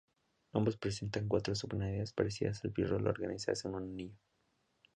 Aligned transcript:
Ambos 0.53 0.77
presentan 0.77 1.27
cuatro 1.27 1.53
subunidades 1.53 2.11
parecidas 2.11 2.63
al 2.65 2.71
pirrol, 2.71 3.05
organizadas 3.05 3.65
en 3.65 3.75
un 3.75 3.83
anillo. 3.83 4.17